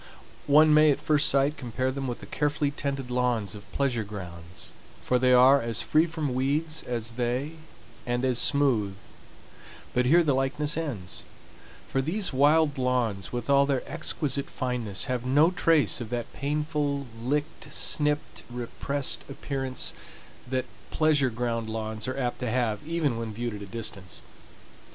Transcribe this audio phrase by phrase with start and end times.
[0.47, 4.71] One may at first sight compare them with the carefully tended lawns of pleasure grounds;
[5.03, 7.51] for they are as free from weeds as they,
[8.07, 8.97] and as smooth,
[9.93, 11.23] but here the likeness ends;
[11.87, 17.05] for these wild lawns, with all their exquisite fineness, have no trace of that painful,
[17.21, 19.93] licked, snipped, repressed appearance
[20.49, 24.23] that pleasure ground lawns are apt to have even when viewed at a distance.